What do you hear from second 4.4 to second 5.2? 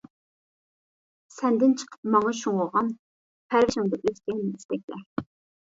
ئىستەكلەر.